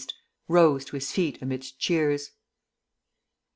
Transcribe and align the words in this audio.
rose 0.47 0.83
to 0.83 0.95
his 0.95 1.11
feet 1.11 1.39
amidst 1.43 1.77
cheers. 1.77 2.31